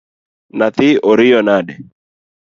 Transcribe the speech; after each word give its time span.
Nyathi 0.57 0.89
oriyo 1.09 1.39
nade? 1.47 1.73